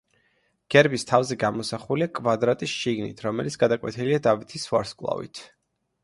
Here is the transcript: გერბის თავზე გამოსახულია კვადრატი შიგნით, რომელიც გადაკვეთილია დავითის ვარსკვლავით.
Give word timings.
გერბის 0.75 1.03
თავზე 1.09 1.35
გამოსახულია 1.41 2.07
კვადრატი 2.19 2.69
შიგნით, 2.71 3.21
რომელიც 3.25 3.57
გადაკვეთილია 3.65 4.23
დავითის 4.29 4.65
ვარსკვლავით. 4.71 5.43